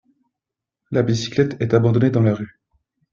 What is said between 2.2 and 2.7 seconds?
la rue